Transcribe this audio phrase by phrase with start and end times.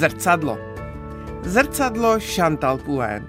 [0.00, 0.58] Zrcadlo.
[1.44, 3.22] Zrcadlo Chantal Poulain.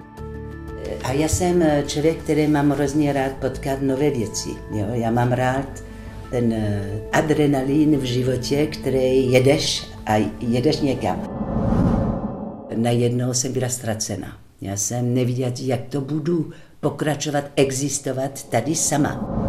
[1.04, 4.50] A já jsem eh, člověk, který mám hrozně rád potkat nové věci.
[4.72, 4.86] Jo?
[4.94, 5.84] Já mám rád
[6.30, 11.22] ten eh, adrenalin v životě, který jedeš a jedeš někam.
[12.76, 14.38] Najednou jsem byla ztracena.
[14.62, 19.41] Já jsem neviděla, jak to budu pokračovat, existovat tady sama.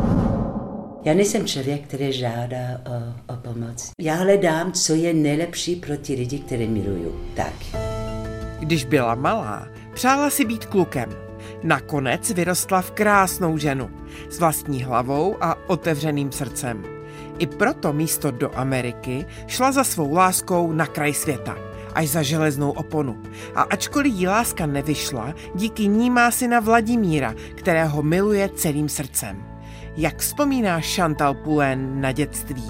[1.05, 3.91] Já nejsem člověk, který žádá o, o pomoc.
[4.01, 7.21] Já hledám, co je nejlepší pro ty lidi, které miluju.
[7.35, 7.53] Tak.
[8.61, 11.11] Když byla malá, přála si být klukem.
[11.63, 13.91] Nakonec vyrostla v krásnou ženu
[14.31, 16.85] s vlastní hlavou a otevřeným srdcem.
[17.39, 21.57] I proto místo do Ameriky šla za svou láskou na kraj světa,
[21.95, 23.23] až za železnou oponu.
[23.55, 29.52] A ačkoliv jí láska nevyšla, díky ní má syna Vladimíra, kterého miluje celým srdcem.
[29.97, 32.65] Jak vzpomíná Chantal Poulain na dětství?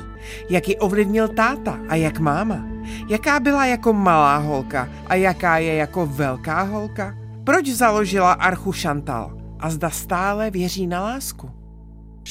[0.50, 2.66] Jak ji ovlivnil táta a jak máma?
[3.08, 7.18] Jaká byla jako malá holka a jaká je jako velká holka?
[7.44, 9.38] Proč založila Archu Chantal?
[9.58, 11.50] A zda stále věří na lásku?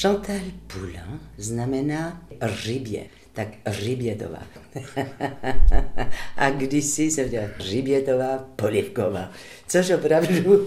[0.00, 2.22] Chantal Poulain znamená
[2.66, 4.42] rybě, tak Rybětová.
[6.36, 9.30] a kdysi jsem dělala Rybětová Polivková,
[9.66, 10.66] což opravdu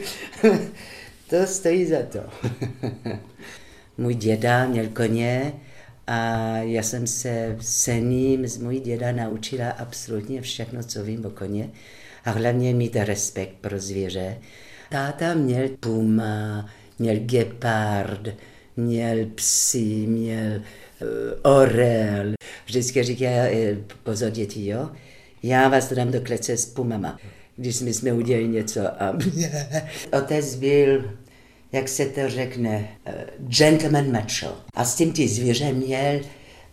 [1.30, 2.20] to stojí za to.
[3.98, 5.54] Můj děda měl koně
[6.08, 11.30] a já jsem se se ním z můj děda naučila absolutně všechno, co vím o
[11.30, 11.70] koně
[12.26, 14.38] a hlavně mít respekt pro zvěře.
[14.90, 18.28] Táta měl puma, měl gepard,
[18.78, 20.62] měl psy, měl
[21.02, 22.34] uh, orel.
[22.66, 24.90] Vždycky říká, eh, pozor děti, jo,
[25.44, 27.20] já vás dám do klece s pumama,
[27.56, 28.82] když jsme udělali něco.
[29.04, 29.18] A
[30.18, 31.04] otec byl
[31.76, 34.56] jak se to řekne, uh, gentleman macho.
[34.74, 36.20] A s tím ty zvěře měl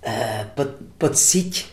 [0.06, 0.12] uh,
[0.54, 0.68] pod,
[0.98, 1.64] pocit,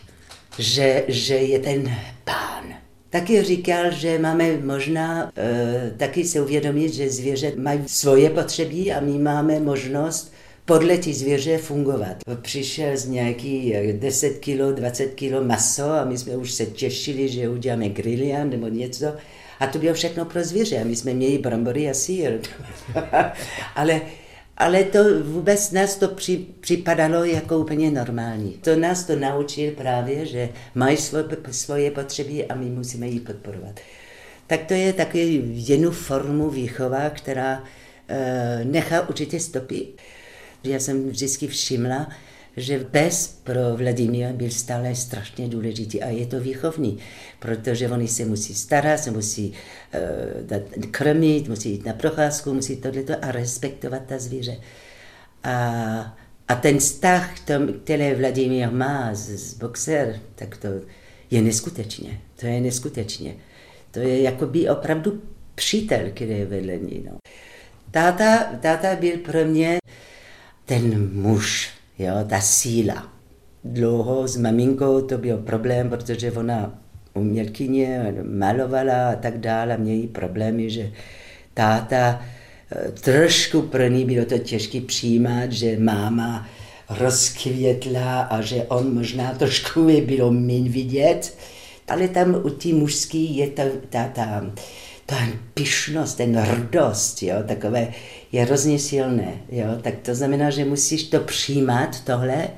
[0.58, 1.90] že, že je ten
[2.24, 2.64] pán.
[3.10, 9.00] Taky říkal, že máme možná uh, taky se uvědomit, že zvěře mají svoje potřeby a
[9.00, 10.32] my máme možnost
[10.64, 12.16] podle ty zvěře fungovat.
[12.42, 17.48] Přišel z nějaký 10 kg, 20 kg maso a my jsme už se těšili, že
[17.48, 19.06] uděláme grilian nebo něco
[19.60, 20.80] a to bylo všechno pro zvěře.
[20.80, 22.40] A my jsme měli brambory a sír.
[23.74, 24.00] ale,
[24.56, 28.52] ale to vůbec nás to při, připadalo jako úplně normální.
[28.52, 33.80] To nás to naučil právě, že mají svoje, svoje potřeby a my musíme ji podporovat.
[34.46, 37.64] Tak to je takový jednu formu výchova, která
[38.08, 39.86] e, nechá určitě stopy.
[40.64, 42.08] Já jsem vždycky všimla,
[42.56, 46.98] že pes pro Vladimíra byl stále strašně důležitý a je to výchovný,
[47.38, 52.76] protože oni se musí starat, se musí uh, dát, krmit, musí jít na procházku, musí
[52.76, 54.56] tohleto a respektovat ta zvíře.
[55.42, 56.18] A,
[56.48, 57.34] a ten vztah,
[57.84, 60.68] který Vladimír má s, s boxer, tak to
[61.30, 62.20] je neskutečně.
[62.40, 63.34] To je neskutečně.
[63.90, 65.22] To je jako by opravdu
[65.54, 67.04] přítel, který je vedle ní.
[67.10, 67.18] No.
[67.90, 69.78] Táta, táta byl pro mě
[70.64, 73.12] ten muž, jo, ta síla.
[73.64, 76.78] Dlouho s maminkou to byl problém, protože ona
[77.14, 80.92] umělkyně malovala a tak dále, měli problémy, že
[81.54, 82.22] táta
[82.72, 86.48] eh, trošku pro ní bylo to těžké přijímat, že máma
[86.90, 91.34] rozkvětla a že on možná trošku je bylo méně vidět,
[91.88, 94.50] ale tam u té mužský je ta, ta, ta,
[95.10, 95.16] ta
[95.54, 97.88] pišnost, ten hrdost, jo, takové
[98.32, 99.34] je hrozně silné.
[99.48, 99.66] Jo?
[99.82, 102.48] Tak to znamená, že musíš to přijímat, tohle,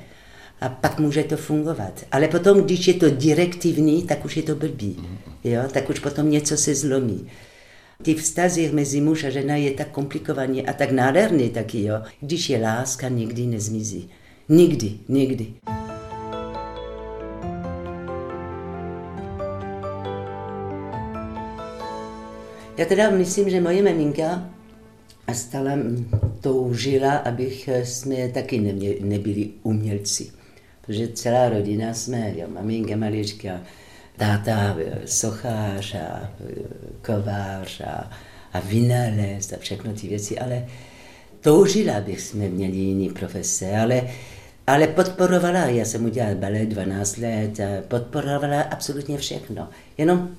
[0.61, 2.05] a pak může to fungovat.
[2.11, 4.97] Ale potom, když je to direktivní, tak už je to blbý.
[5.43, 5.61] Jo?
[5.71, 7.27] Tak už potom něco se zlomí.
[8.01, 12.01] Ty vztazy mezi muž a žena je tak komplikovaný a tak nádherný taky, jo?
[12.21, 14.09] Když je láska, nikdy nezmizí.
[14.49, 15.53] Nikdy, nikdy.
[22.77, 24.49] Já teda myslím, že moje maminka
[25.33, 25.77] stále
[26.41, 30.31] toužila, abych eh, jsme taky nemě, nebyli umělci.
[30.81, 33.61] Protože celá rodina jsme, jo, maminka malička,
[34.17, 36.53] táta eh, sochář a eh,
[37.05, 38.11] kovář a,
[38.53, 40.65] a vynález a všechno ty věci, ale
[41.41, 44.01] toužila, abych jsme měli jiný profese, ale,
[44.67, 49.69] ale podporovala, já jsem udělala balet 12 let, podporovala absolutně všechno.
[49.97, 50.35] Jenom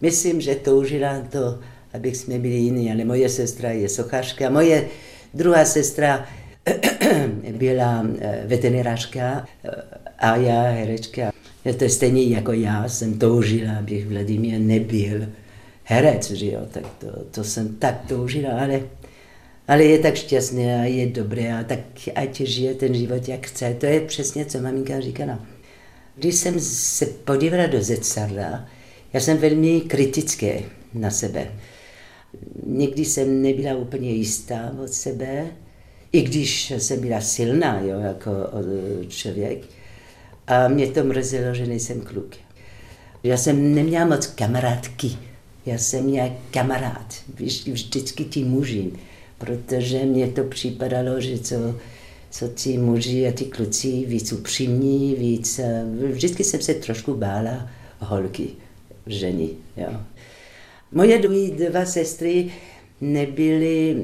[0.00, 1.58] myslím, že toužila to,
[1.94, 4.88] abych jsme byli jiní, ale moje sestra je sochařka, moje
[5.34, 6.26] druhá sestra
[7.58, 9.70] byla eh, veterinářka eh,
[10.18, 11.32] a já herečka.
[11.78, 15.26] To je stejně jako já, jsem toužila, abych Vladimír nebyl
[15.84, 18.80] herec, že jo, tak to, to jsem tak toužila, ale,
[19.68, 21.78] ale je tak šťastný a je dobré a tak
[22.14, 23.74] ať žije ten život, jak chce.
[23.74, 25.38] To je přesně, co maminka říkala.
[26.16, 28.68] Když jsem se podívala do zrcadla,
[29.16, 30.46] Já jsem velmi kritický
[30.94, 31.52] na sebe.
[32.66, 35.46] Někdy jsem nebyla úplně jistá od sebe,
[36.12, 38.30] i když jsem byla silná jo, jako
[39.08, 39.64] člověk.
[40.46, 42.36] A mě to mrzelo, že nejsem kluk.
[43.22, 45.10] Já jsem neměla moc kamarádky.
[45.66, 47.14] Já jsem měla kamarád,
[47.66, 48.92] vždycky ti muži,
[49.38, 51.56] protože mě to připadalo, že co,
[52.30, 55.60] co ti muži a ti kluci víc upřímní, víc,
[56.12, 58.48] vždycky jsem se trošku bála holky,
[59.06, 59.48] ženy.
[59.76, 60.00] Jo.
[60.92, 61.18] Moje
[61.68, 62.52] dva sestry
[63.00, 63.94] nebyly,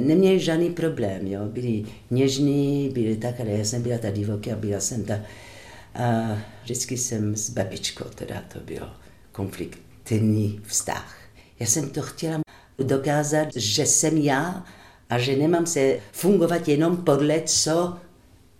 [0.00, 1.40] neměly žádný problém, jo.
[1.44, 5.20] byli něžní, byli tak, ale já jsem byla ta divoká, byla jsem ta,
[5.94, 8.86] a vždycky jsem s babičkou, teda to bylo
[9.32, 11.18] konfliktní vztah.
[11.60, 12.40] Já jsem to chtěla
[12.78, 14.64] dokázat, že jsem já
[15.10, 17.96] a že nemám se fungovat jenom podle, co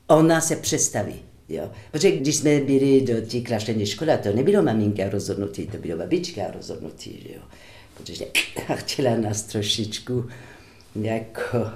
[0.06, 1.23] ona se představí.
[1.49, 1.70] Jo.
[1.91, 6.43] Protože když jsme byli do té klášterní školy, to nebylo maminka rozhodnutí, to bylo babička
[6.55, 7.26] rozhodnutí.
[7.35, 7.43] Jo.
[7.96, 8.25] Protože
[8.75, 10.29] chtěla nás trošičku
[10.94, 11.69] jako uh,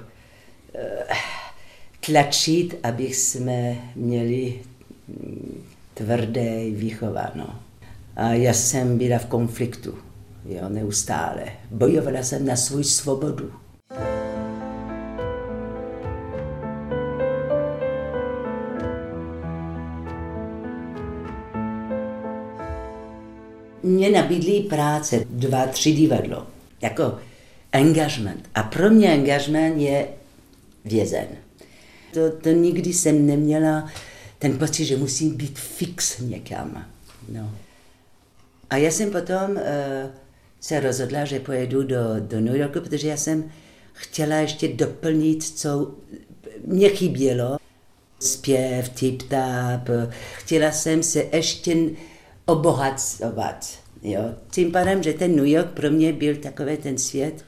[2.05, 4.59] tlačit, aby jsme měli
[5.93, 7.59] tvrdé vychováno.
[8.15, 9.97] A já jsem byla v konfliktu,
[10.45, 11.43] jo, neustále.
[11.71, 13.51] Bojovala jsem na svou svobodu.
[24.11, 26.47] Nabídli práce, dva, tři divadlo,
[26.81, 27.19] jako
[27.71, 28.49] engagement.
[28.55, 30.07] A pro mě engagement je
[30.85, 31.27] vězen.
[32.13, 33.91] To, to nikdy jsem neměla
[34.39, 36.85] ten pocit, že musím být fix někam.
[37.29, 37.51] No.
[38.69, 39.57] A já jsem potom uh,
[40.59, 43.51] se rozhodla, že pojedu do, do New Yorku, protože já jsem
[43.93, 45.91] chtěla ještě doplnit, co
[46.65, 47.57] mě chybělo.
[48.19, 51.77] Zpěv, tip-tap, chtěla jsem se ještě
[52.45, 53.78] obohacovat.
[54.03, 54.21] Jo.
[54.51, 57.45] Tím pádem, že ten New York pro mě byl takový ten svět,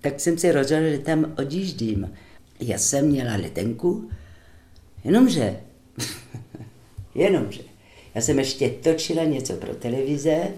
[0.00, 2.12] tak jsem se rozhodla, že tam odjíždím.
[2.60, 4.10] Já jsem měla letenku,
[5.04, 5.56] jenomže
[7.14, 7.62] Jenomže
[8.14, 10.48] já jsem ještě točila něco pro televize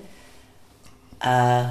[1.21, 1.65] a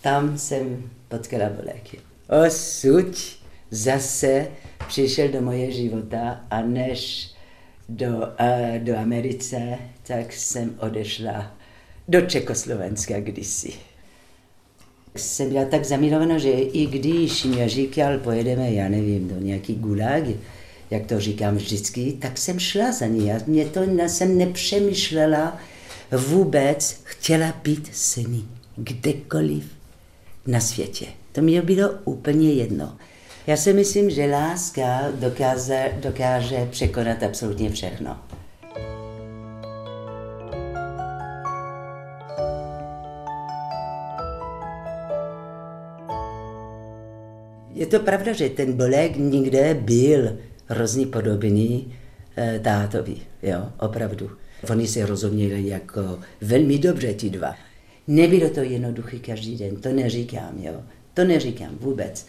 [0.00, 2.00] tam jsem potkala Boleky.
[2.46, 3.38] Osud
[3.70, 4.48] zase
[4.88, 7.30] přišel do moje života a než
[7.88, 11.56] do, uh, do Americe, tak jsem odešla
[12.10, 13.72] do Čekoslovenska kdysi.
[15.16, 20.24] Jsem byla tak zamilovaná, že i když mě říkal, pojedeme, já nevím, do nějaký gulag,
[20.90, 23.26] jak to říkám vždycky, tak jsem šla za ní.
[23.26, 25.58] Já mě to já jsem nepřemýšlela
[26.28, 29.64] vůbec, chtěla být s ní kdekoliv
[30.46, 31.06] na světě.
[31.32, 32.96] To mi bylo úplně jedno.
[33.46, 38.18] Já si myslím, že láska dokáže, dokáže překonat absolutně všechno.
[47.74, 51.94] Je to pravda, že ten bolek nikde byl hrozný podobný
[52.36, 54.30] eh, tátovi, jo, opravdu.
[54.70, 57.54] Oni se rozuměli jako velmi dobře ti dva.
[58.06, 60.82] Nebylo to jednoduché každý den, to neříkám, jo.
[61.14, 62.26] To neříkám vůbec.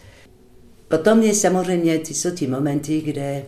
[0.88, 3.42] Potom je samozřejmě, ty jsou ty momenty, kde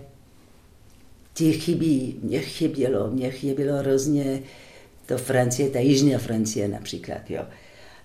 [1.35, 4.43] ti chybí, mě chybělo, mě chybělo hrozně
[5.07, 7.43] to Francie, ta jižní Francie například, jo.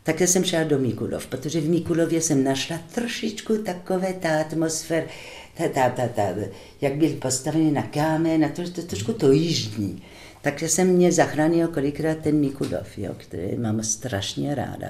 [0.04, 5.08] Tak jsem šla do Mikulov, protože v Mikulově jsem našla trošičku takové ta atmosféra,
[5.58, 6.36] ta, ta, ta, ta,
[6.82, 10.04] jak byl postavený na kámen, na to, to trošku to jižní.
[10.42, 14.88] Takže jsem mě zachránil kolikrát ten Mikulov, jo, který mám strašně ráda.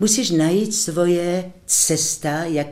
[0.00, 2.68] Musíš najít svoje cesta, jak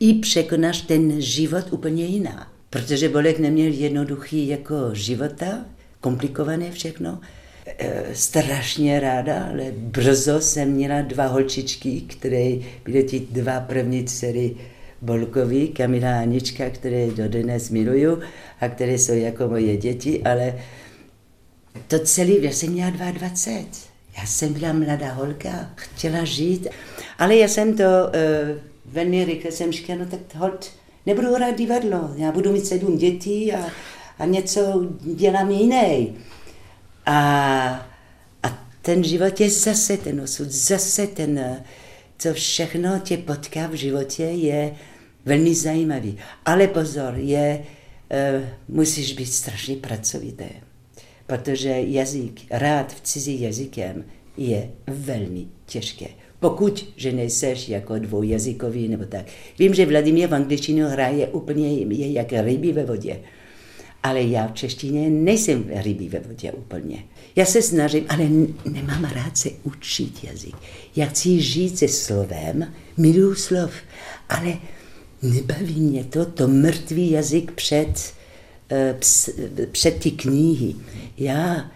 [0.00, 2.52] i překonáš ten život úplně jiná.
[2.70, 5.64] Protože Bolek neměl jednoduchý jako života,
[6.00, 7.20] komplikované všechno,
[8.12, 14.56] strašně ráda, ale brzo jsem měla dva holčičky, které byly ty dva první dcery
[15.02, 18.18] Bolkovi, Kamila a Anička, které dodnes miluju
[18.60, 20.58] a které jsou jako moje děti, ale
[21.88, 23.62] to celé, já jsem měla 22.
[24.18, 26.68] Já jsem byla mladá holka, chtěla žít,
[27.18, 30.70] ale já jsem to uh, velmi rychle jsem říkala, no tak hold,
[31.06, 33.66] nebudu hrát divadlo, já budu mít sedm dětí a,
[34.18, 36.14] a něco dělám jiný.
[37.06, 37.86] A,
[38.42, 41.62] a ten život je zase ten osud, zase ten,
[42.18, 44.74] co všechno tě potká v životě, je
[45.24, 46.16] velmi zajímavý.
[46.44, 47.64] Ale pozor, je,
[48.38, 50.48] uh, musíš být strašně pracovité,
[51.26, 54.04] protože jazyk, rád v cizí jazykem
[54.36, 56.06] je velmi těžké.
[56.40, 59.26] Pokud, že nejseš jako dvoujazykový nebo tak.
[59.58, 63.20] Vím, že Vladimír v angličtinu hraje úplně je jak ryby ve vodě.
[64.04, 67.04] Ale já v češtině nejsem rybí ve vodě úplně.
[67.36, 68.28] Já se snažím, ale
[68.70, 70.54] nemám rád se učit jazyk.
[70.96, 73.70] Já chci žít se slovem, miluju slov,
[74.28, 74.56] ale
[75.22, 78.14] nebaví mě to, to mrtvý jazyk před,
[78.72, 80.74] uh, před ty knihy.
[81.18, 81.70] Já,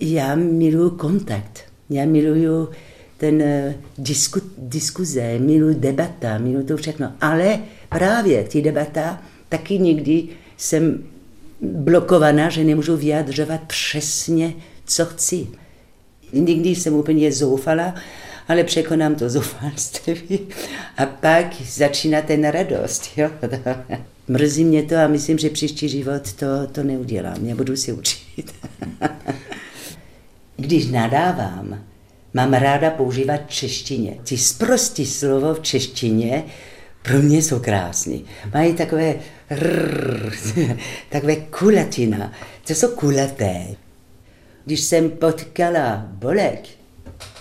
[0.00, 2.68] já miluju kontakt, já miluju
[3.16, 7.12] ten uh, disku, diskuze, miluju debata, miluju to všechno.
[7.20, 11.04] Ale právě ty debata taky někdy jsem
[11.60, 14.52] blokovaná, že nemůžu vyjadřovat přesně,
[14.84, 15.46] co chci.
[16.32, 17.94] Někdy jsem úplně zoufala,
[18.48, 20.38] ale překonám to zoufalství
[20.96, 23.10] a pak začíná ten radost.
[23.16, 23.30] Jo?
[24.28, 27.56] Mrzí mě to a myslím, že příští život to, to neudělám.
[27.56, 28.54] Budu si učit.
[30.56, 31.84] Když nadávám,
[32.34, 34.16] mám ráda používat češtině.
[34.28, 36.44] Ty zprostý slovo v češtině
[37.02, 38.24] pro mě jsou krásný.
[38.54, 39.14] Mají takové
[39.50, 40.32] rrr,
[41.08, 42.32] takové kulatina.
[42.66, 43.66] To jsou kulaté.
[44.64, 46.68] Když jsem potkala Bolek,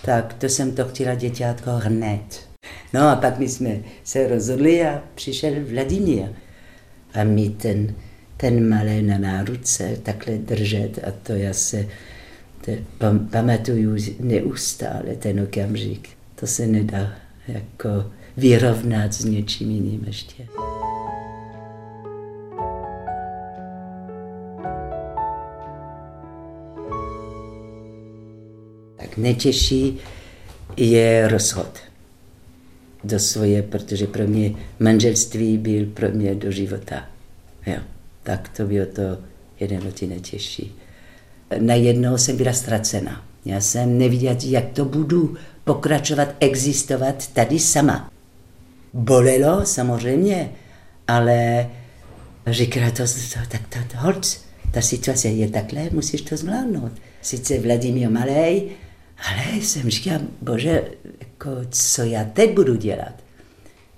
[0.05, 2.47] tak to jsem to chtěla děťátko hned.
[2.93, 6.29] No a pak my jsme se rozhodli a přišel Vladimír.
[7.13, 7.95] A mi ten,
[8.37, 11.87] ten malé na náruce takhle držet a to já se
[12.65, 16.09] to pam, pamatuju neustále ten okamžik.
[16.35, 17.15] To se nedá
[17.47, 20.47] jako vyrovnat s něčím jiným ještě.
[29.17, 29.97] Netěší
[30.77, 31.79] je rozchod
[33.03, 37.05] do svoje, protože pro mě manželství byl pro mě do života.
[37.65, 37.77] Jo.
[38.23, 39.01] Tak to bylo to
[39.59, 40.75] jeden ty netěžší.
[41.59, 43.25] Najednou jsem byla ztracena.
[43.45, 48.11] Já jsem neviděla, jak to budu pokračovat, existovat tady sama.
[48.93, 50.51] Bolelo samozřejmě,
[51.07, 51.69] ale
[52.47, 56.91] říkala to, to tak to, to hold, ta situace je takhle, musíš to zvládnout.
[57.21, 58.69] Sice Vladimír Malej,
[59.17, 63.23] ale jsem říkala, bože, jako, co já teď budu dělat?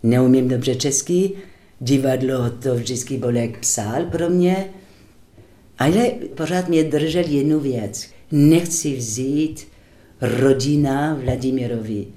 [0.03, 1.31] Neumím dobře česky,
[1.79, 4.69] divadlo to vždycky Bolek psal pro mě,
[5.77, 8.09] ale pořád mě držel jednu věc.
[8.31, 9.67] Nechci vzít
[10.21, 12.07] rodina Vladimirovi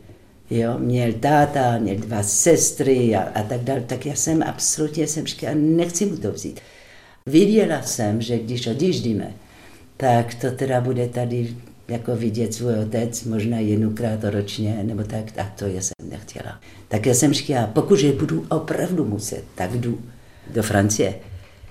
[0.52, 5.26] Jo, měl táta, měl dva sestry a, a tak dále, tak já jsem absolutně jsem
[5.26, 6.61] říkala, nechci mu to vzít.
[7.26, 9.35] Viděla jsem, že když odjíždíme,
[9.97, 11.56] tak to teda bude tady
[11.88, 16.60] jako vidět svůj otec možná jednokrát ročně, nebo tak, a to já jsem nechtěla.
[16.88, 20.00] Tak já jsem říkala, pokud budu opravdu muset, tak jdu
[20.50, 21.14] do Francie.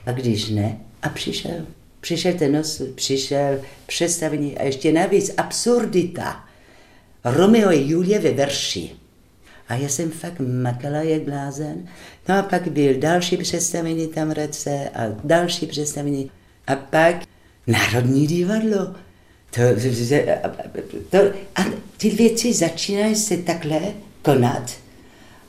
[0.05, 1.65] A když ne, a přišel.
[1.99, 6.45] Přišel ten nos, přišel představení a ještě navíc absurdita
[7.25, 8.91] Romeo a Julie ve verši.
[9.67, 11.87] A já jsem fakt makala jak blázen.
[12.29, 16.31] No a pak byl další představení tam rece a další představení.
[16.67, 17.15] A pak
[17.67, 18.95] Národní divadlo.
[19.51, 19.61] To,
[21.09, 21.17] to,
[21.55, 21.61] a
[21.97, 23.81] ty věci začínají se takhle
[24.21, 24.71] konat.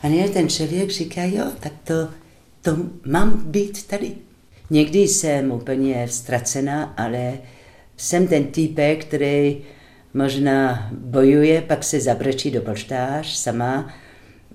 [0.03, 2.09] A ne, ten člověk říká, jo, tak to,
[2.63, 4.13] to mám být tady.
[4.71, 7.39] Někdy jsem úplně ztracená, ale
[7.97, 9.59] jsem ten typek, který
[10.15, 13.95] možná bojuje, pak se zabrečí do polštář sama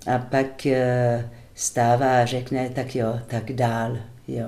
[0.07, 3.97] a pak eh, stává a řekne, tak jo, tak dál.
[4.27, 4.45] Jo.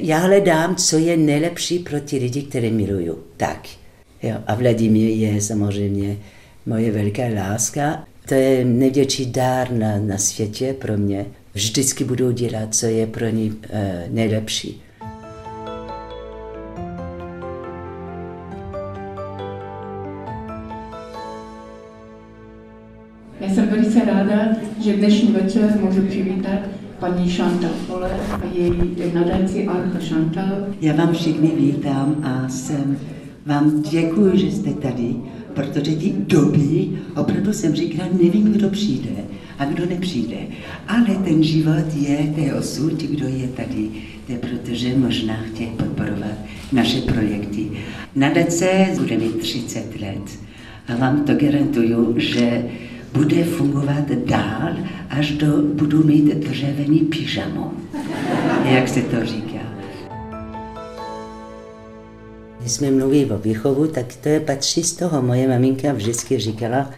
[0.00, 3.24] Já hledám, co je nejlepší pro ty lidi, které miluju.
[3.36, 3.68] Tak.
[4.22, 4.36] Jo.
[4.46, 6.16] A Vladimír je samozřejmě
[6.66, 8.04] moje velká láska.
[8.28, 11.26] To je největší dár na, na světě pro mě.
[11.54, 13.58] Vždycky budu dělat, co je pro ní uh,
[14.10, 14.82] nejlepší.
[23.40, 24.48] Já jsem velice ráda,
[24.84, 26.60] že dnešní večer můžu přivítat
[26.98, 30.66] paní Chantal Pole a její nadaci Archa Chantal.
[30.80, 32.98] Já vám všichni vítám a jsem
[33.46, 35.16] vám děkuji, že jste tady,
[35.54, 39.10] protože ty doby, opravdu jsem říkala, nevím, kdo přijde
[39.58, 40.36] a kdo nepřijde.
[40.88, 43.88] Ale ten život je, to je osud, kdo je tady,
[44.26, 46.38] to je protože možná chtějí podporovat
[46.72, 47.66] naše projekty.
[48.16, 50.38] Nadace bude mít 30 let
[50.88, 52.64] a vám to garantuju, že
[53.12, 54.76] bude fungovat dál,
[55.10, 57.72] až do, budu mít dřevěný pyžamo,
[58.64, 59.65] jak se to říká.
[62.66, 65.22] Když jsme mluvili o výchovu, tak to je patří z toho.
[65.22, 66.94] Moje maminka vždycky říkala,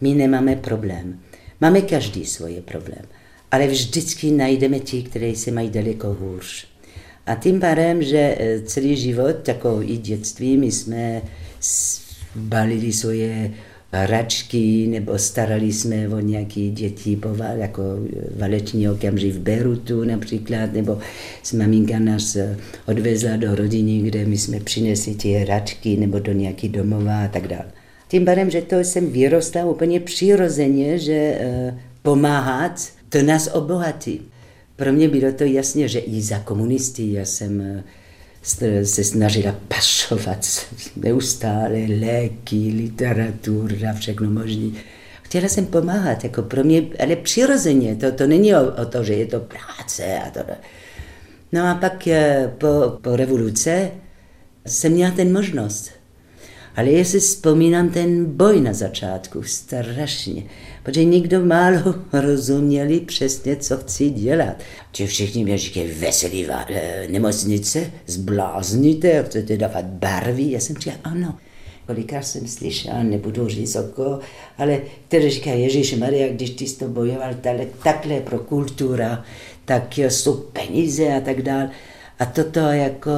[0.00, 1.20] my nemáme problém.
[1.60, 3.02] Máme každý svoje problém,
[3.50, 6.66] ale vždycky najdeme ti, kteří se mají daleko hůř.
[7.26, 11.22] A tím pádem, že eh, celý život, jako i dětství, my jsme
[12.34, 13.50] balili svoje
[13.92, 17.18] hračky, nebo starali jsme o nějaké děti,
[17.56, 17.82] jako
[18.36, 20.98] valeční okamžik v Berutu například, nebo
[21.42, 22.36] s maminka nás
[22.86, 27.48] odvezla do rodiny, kde my jsme přinesli ty hračky, nebo do nějaký domova a tak
[27.48, 27.66] dále.
[28.08, 34.20] Tím pádem, že to jsem vyrostla úplně přirozeně, že uh, pomáhat, to nás obohatí.
[34.76, 37.82] Pro mě bylo to jasně, že i za komunisty já jsem
[38.42, 40.66] se snažila pašovat
[40.96, 44.70] neustále léky, literatura, všechno možné.
[45.22, 49.14] Chtěla jsem pomáhat, jako pro mě, ale přirozeně, to, to není o, o to, že
[49.14, 50.40] je to práce a to.
[51.52, 53.90] No a pak eh, po, po revoluce
[54.66, 55.90] jsem měla ten možnost.
[56.76, 60.42] Ale já si vzpomínám ten boj na začátku, strašně
[60.82, 64.56] protože nikdo málo rozuměli přesně, co chci dělat.
[64.92, 70.50] Ti všichni mě říkají, veselý eh, nemocnice, zblázníte, chcete dávat barvy.
[70.50, 71.38] Já jsem říkal, ano.
[71.86, 74.18] Kolikrát jsem slyšel, nebudu říct oko,
[74.58, 79.24] ale který říká, Ježíš Maria, když ty jsi to bojoval takhle, takhle pro kultura,
[79.64, 81.70] tak jsou peníze a tak dále.
[82.18, 83.10] A toto jako,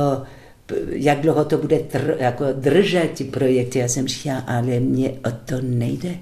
[0.90, 5.30] jak dlouho to bude tr, jako držet ty projekty, já jsem říkal, ale mě o
[5.44, 6.14] to nejde.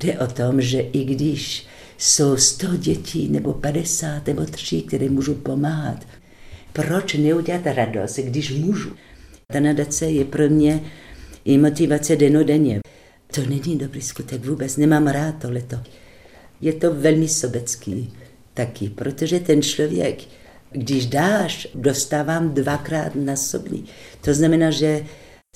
[0.00, 1.66] Jde o tom, že i když
[1.98, 6.06] jsou 100 dětí nebo 50 nebo 3, které můžu pomáhat,
[6.72, 8.90] proč neudělat radost, když můžu?
[9.52, 10.80] Ta nadace je pro mě
[11.44, 12.80] i motivace denodenně.
[13.34, 15.76] To není dobrý skutek vůbec, nemám rád tohleto.
[16.60, 18.12] Je to velmi sobecký
[18.54, 20.18] taky, protože ten člověk,
[20.70, 23.84] když dáš, dostávám dvakrát na sobní.
[24.20, 25.04] To znamená, že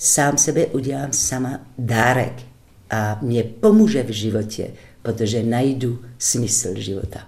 [0.01, 2.54] sám sebe udělám sama dárek
[2.89, 4.67] a mě pomůže v životě,
[5.01, 7.19] protože najdu smysl života.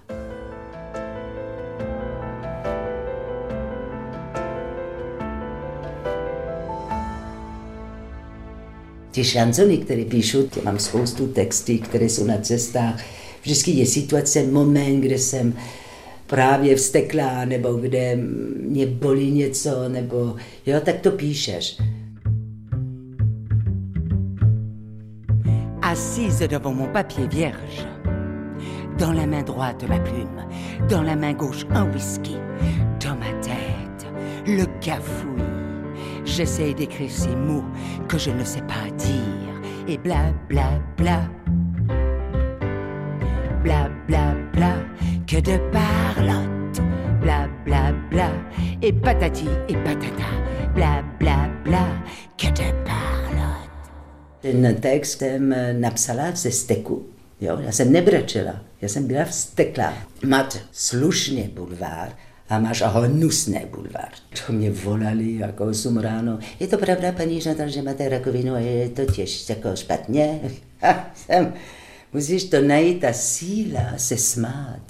[9.10, 13.02] Ty šanzony, které píšu, mám spoustu texty, které jsou na cestách.
[13.42, 15.54] Vždycky je situace, moment, kde jsem
[16.26, 18.16] právě vsteklá, nebo kde
[18.60, 21.78] mě bolí něco, nebo jo, tak to píšeš.
[25.98, 27.84] Assise devant mon papier vierge.
[28.98, 30.44] Dans la main droite ma plume,
[30.88, 32.36] dans la main gauche un whisky.
[33.04, 34.06] Dans ma tête,
[34.46, 35.42] le cafouille.
[36.24, 37.64] J'essaie d'écrire ces mots
[38.06, 39.54] que je ne sais pas dire.
[39.88, 41.18] Et bla bla bla.
[43.64, 44.74] Bla bla bla.
[45.26, 46.80] Que de parlotte.
[47.20, 48.30] Bla bla bla.
[48.82, 50.30] Et patati et patata.
[50.76, 51.86] Bla bla bla.
[52.36, 52.77] Que de
[54.52, 57.06] Ten text jsem napsala ze steku.
[57.40, 57.58] Jo?
[57.60, 59.94] Já jsem nebrečela, já jsem byla vsteklá.
[60.26, 62.12] Máte slušně bulvár
[62.48, 64.08] a máš hnusné bulvár.
[64.46, 66.38] To mě volali jako 8 ráno.
[66.60, 70.40] Je to pravda, paní Žantal, že máte rakovinu a je to těž jako špatně?
[71.14, 71.54] jsem,
[72.12, 74.82] musíš to najít a síla se smát.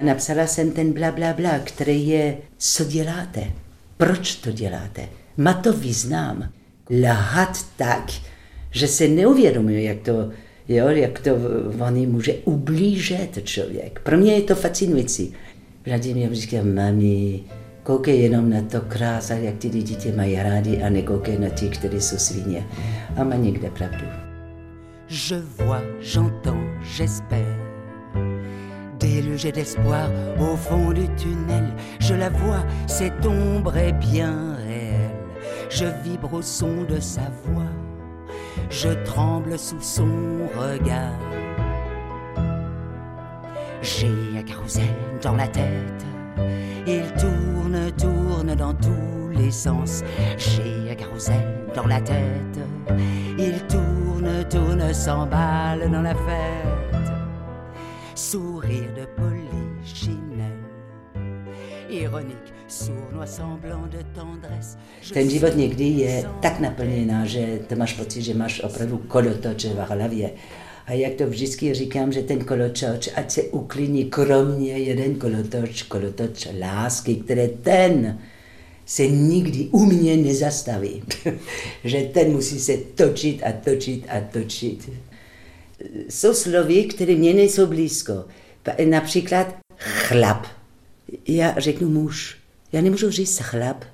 [0.00, 3.44] Napsala jsem ten bla, bla, bla, který je, co děláte,
[3.96, 5.08] proč to děláte.
[5.36, 6.48] Má to význam.
[6.90, 8.10] Lhat tak,
[8.70, 10.30] že se neuvědomuje, jak to,
[10.68, 11.30] jo, jak to
[11.86, 14.00] oni může ublížit člověk.
[14.04, 15.34] Pro mě je to fascinující.
[15.86, 17.40] Vladimír říká, mami,
[17.82, 21.68] koukej jenom na to krása, jak ty lidi tě mají rádi a nekoukej na ty,
[21.68, 22.66] kteří jsou svině.
[23.16, 24.04] A má někde pravdu.
[25.30, 27.68] Je vois, j'entends, j'espère
[29.20, 35.10] légers d'espoir au fond du tunnel Je la vois, cette ombre est bien réelle
[35.70, 37.87] Je vibre au son de sa voix
[38.70, 40.08] je tremble sous son
[40.56, 41.18] regard.
[43.80, 46.04] J'ai un carrousel dans la tête,
[46.86, 50.02] il tourne, tourne dans tous les sens.
[50.36, 52.58] J'ai un carrousel dans la tête,
[53.38, 57.12] il tourne, tourne, s'emballe dans la fête.
[58.14, 60.64] Sourire de polichinelle,
[61.88, 62.57] ironique
[65.12, 69.76] Ten život někdy je tak naplněná, že to máš pocit, že máš opravdu kolotoče v
[69.76, 70.30] hlavě.
[70.86, 76.48] A jak to vždycky říkám, že ten kolotoč, ať se uklidní kromě jeden kolotoč, kolotoč
[76.60, 78.18] lásky, které ten
[78.86, 81.02] se nikdy u mě nezastaví.
[81.84, 84.90] že ten musí se točit a točit a točit.
[86.08, 88.24] Jsou slovy, které mě nejsou blízko.
[88.84, 90.46] Například chlap.
[91.28, 92.38] Já řeknu muž.
[92.72, 93.84] Já nemůžu říct chlap.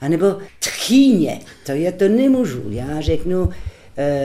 [0.00, 0.26] A nebo
[0.60, 2.62] tchýně, to já to nemůžu.
[2.70, 3.52] Já řeknu uh,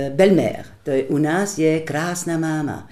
[0.09, 2.89] belmér, to je u nás je krásná máma.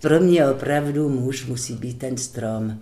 [0.00, 2.80] Pro mě opravdu muž musí být ten strom.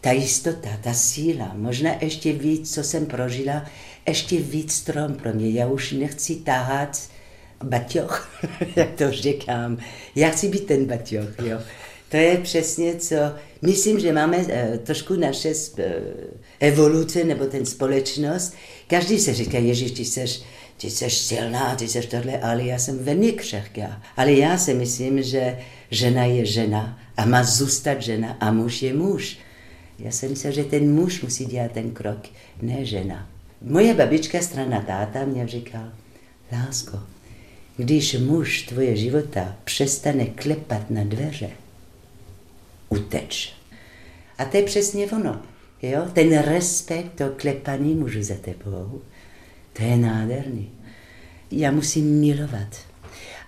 [0.00, 3.64] Ta jistota, ta síla, možná ještě víc, co jsem prožila,
[4.08, 5.50] ještě víc strom pro mě.
[5.50, 7.08] Já už nechci tahat
[7.64, 8.42] baťoch,
[8.76, 9.78] jak to říkám.
[10.14, 11.58] Já chci být ten baťoch, jo.
[12.08, 13.16] To je přesně co,
[13.62, 14.46] myslím, že máme uh,
[14.82, 15.84] trošku naše uh,
[16.60, 18.54] evoluce nebo ten společnost.
[18.86, 20.42] Každý se říká, Ježíš, ty seš,
[20.76, 24.02] ty seš silná, ty seš tohle, ale já jsem velmi křehká.
[24.16, 25.58] Ale já si myslím, že
[25.90, 29.38] žena je žena a má zůstat žena a muž je muž.
[29.98, 32.18] Já jsem myslel, že ten muž musí dělat ten krok,
[32.62, 33.30] ne žena.
[33.62, 35.92] Moje babička strana táta mě říkal,
[36.52, 36.98] lásko,
[37.76, 41.50] když muž tvoje života přestane klepat na dveře,
[42.88, 43.54] uteč.
[44.38, 45.42] A to je přesně ono.
[45.82, 46.06] Jo?
[46.12, 49.00] Ten respekt, to klepaní mužu za tebou,
[49.72, 50.70] to je nádherný.
[51.50, 52.76] Já musím milovat.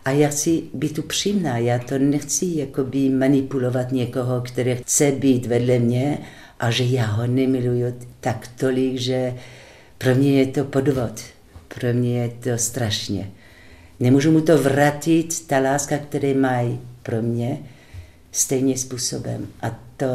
[0.04, 5.78] A já chci být upřímná, já to nechci jakoby manipulovat někoho, který chce být vedle
[5.78, 6.18] mě
[6.60, 9.34] a že já ho nemiluju tak tolik, že
[9.98, 11.20] pro mě je to podvod.
[11.68, 13.30] Pro mě je to strašně.
[14.00, 17.58] Nemůžu mu to vrátit, ta láska, který mají pro mě,
[18.32, 19.48] stejně způsobem.
[19.62, 20.06] A to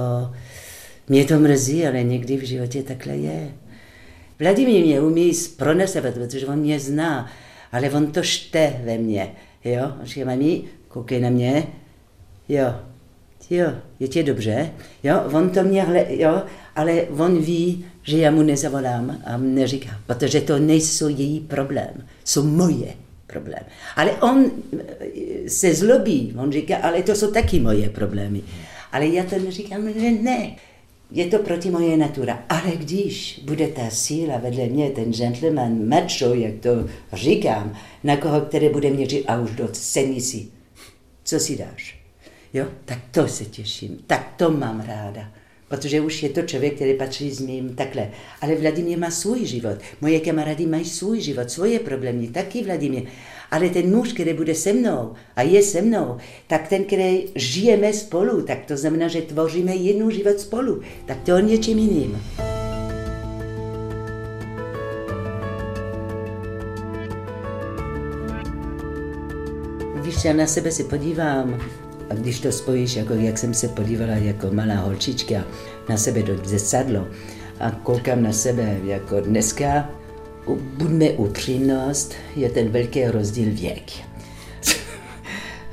[1.08, 3.54] mě to mrzí, ale někdy v životě takhle je.
[4.40, 7.32] Vladimír mě umí pronesovat, protože on mě zná,
[7.72, 9.32] ale on to šte ve mně.
[9.64, 11.68] Jo, on říká, mami, koukej na mě,
[12.50, 12.76] jo,
[13.50, 13.68] jo,
[14.00, 14.72] je tě dobře,
[15.04, 16.44] jo, on to mě, hle, jo,
[16.76, 22.44] ale on ví, že já mu nezavolám a neříká, protože to nejsou její problém, jsou
[22.44, 22.94] moje
[23.36, 23.64] problém.
[23.96, 28.42] Ale on eh, se zlobí, on říká, ale to jsou taky moje problémy.
[28.92, 30.56] Ale já to neříkám, že ne.
[31.12, 32.44] Je to proti moje natura.
[32.50, 36.70] Ale když bude ta síla vedle mě, ten gentleman, macho, jak to
[37.14, 40.48] říkám, na koho, který bude mě říct, a už do sedni si,
[41.24, 42.00] co si dáš?
[42.54, 45.32] Jo, tak to se těším, tak to mám ráda
[45.68, 48.10] protože už je to člověk, který patří s mým takhle.
[48.42, 53.04] Ale Vladimír má svůj život, moje kamarády mají svůj život, svoje problémy, taky Vladimír.
[53.52, 57.94] Ale ten muž, který bude se mnou a je se mnou, tak ten, který žijeme
[57.94, 60.82] spolu, tak to znamená, že tvoříme jednu život spolu.
[61.06, 62.22] Tak to je něčím jiným.
[70.02, 71.62] Víš, já na sebe si podívám
[72.10, 75.44] a když to spojíš, jako jak jsem se podívala jako malá holčička
[75.90, 77.08] na sebe do zrcadlo
[77.60, 79.90] a koukám na sebe jako dneska,
[80.78, 83.92] buďme upřímnost, je ten velký rozdíl věk.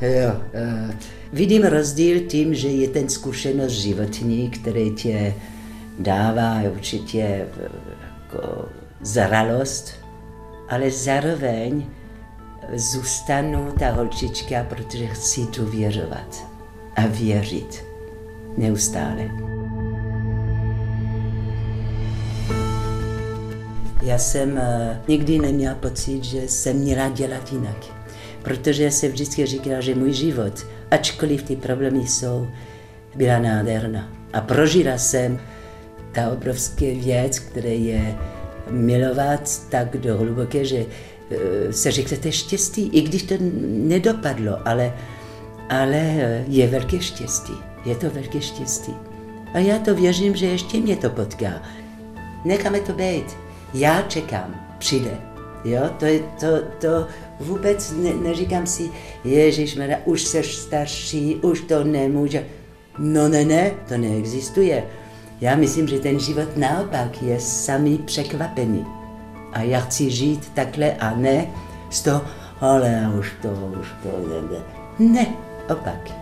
[0.03, 0.91] jo, uh,
[1.33, 5.35] vidím rozdíl tím, že je ten zkušenost životní, který tě
[5.99, 7.47] dává určitě
[8.31, 8.69] jako
[9.01, 9.95] zralost,
[10.69, 11.87] ale zároveň
[12.73, 16.47] zůstanu ta holčička, protože chci věřovat
[16.97, 17.85] a věřit
[18.57, 19.31] neustále.
[24.03, 24.59] Já jsem uh,
[25.09, 27.85] nikdy neměla pocit, že jsem měla dělat jinak.
[28.43, 32.49] Protože jsem vždycky říkala, že můj život, ačkoliv ty problémy jsou,
[33.15, 34.13] byla nádherná.
[34.33, 35.41] A prožila jsem
[36.13, 38.15] ta obrovská věc, která je
[38.71, 40.87] milovat tak do hluboké, že Eh,
[41.71, 43.35] se řeknete štěstí, i když to
[43.69, 44.95] nedopadlo, ale,
[45.69, 47.53] ale eh, je velké štěstí.
[47.85, 48.95] Je to velké štěstí.
[49.55, 51.63] A já to věřím, že ještě mě to potká.
[52.45, 53.27] Necháme to být.
[53.75, 55.19] Já čekám, přijde.
[55.65, 56.47] Jo, to, je, to,
[56.79, 57.07] to
[57.41, 58.91] vůbec ne, neříkám si,
[59.25, 62.47] Ježíš, už seš starší, už to nemůže.
[62.99, 64.85] No ne, ne, to neexistuje.
[65.41, 68.87] Já myslím, že ten život naopak je samý překvapený
[69.53, 71.47] a já chci žít takhle a ne
[71.91, 72.23] z toho,
[72.61, 73.49] ale už to,
[73.81, 74.09] už to,
[74.51, 74.59] ne,
[75.09, 75.27] ne,
[75.69, 76.22] opak.